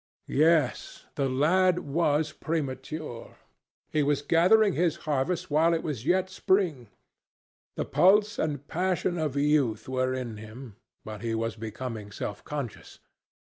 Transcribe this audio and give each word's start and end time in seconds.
Yes, 0.33 1.05
the 1.13 1.29
lad 1.29 1.77
was 1.77 2.31
premature. 2.31 3.37
He 3.91 4.01
was 4.01 4.23
gathering 4.23 4.73
his 4.73 4.95
harvest 5.05 5.51
while 5.51 5.75
it 5.75 5.83
was 5.83 6.07
yet 6.07 6.27
spring. 6.27 6.87
The 7.75 7.85
pulse 7.85 8.39
and 8.39 8.67
passion 8.67 9.19
of 9.19 9.35
youth 9.35 9.87
were 9.87 10.15
in 10.15 10.37
him, 10.37 10.75
but 11.05 11.21
he 11.21 11.35
was 11.35 11.55
becoming 11.55 12.11
self 12.11 12.43
conscious. 12.43 12.97